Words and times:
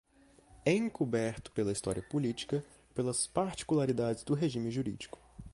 encoberto 0.65 1.51
pela 1.51 1.71
história 1.71 2.01
política, 2.01 2.65
pelas 2.95 3.27
particularidades 3.27 4.23
do 4.23 4.33
regime 4.33 4.71
jurídico 4.71 5.19